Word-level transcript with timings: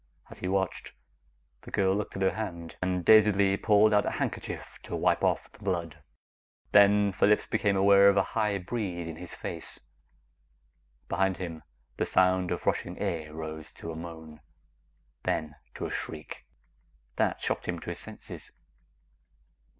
As 0.31 0.39
he 0.39 0.47
watched, 0.47 0.93
the 1.61 1.69
girl 1.69 1.95
looked 1.95 2.15
at 2.15 2.23
her 2.23 2.31
hand, 2.31 2.75
and 2.81 3.05
dazedly 3.05 3.55
pulled 3.55 3.93
out 3.93 4.03
a 4.07 4.17
handkerchief 4.17 4.79
to 4.81 4.95
wipe 4.95 5.23
off 5.23 5.51
the 5.51 5.59
blood. 5.63 6.01
Then 6.71 7.11
Phillips 7.11 7.45
became 7.45 7.75
aware 7.77 8.09
of 8.09 8.17
a 8.17 8.23
high 8.33 8.57
breeze 8.57 9.05
in 9.05 9.17
his 9.17 9.35
face. 9.35 9.79
Behind 11.07 11.37
him, 11.37 11.61
the 11.97 12.07
sound 12.07 12.49
of 12.49 12.65
rushing 12.65 12.97
air 12.97 13.31
rose 13.31 13.71
to 13.73 13.91
a 13.91 13.95
moan, 13.95 14.39
then 15.21 15.53
to 15.75 15.85
a 15.85 15.91
shriek. 15.91 16.47
That 17.17 17.39
shocked 17.39 17.67
him 17.67 17.77
to 17.81 17.91
his 17.91 17.99
senses. 17.99 18.49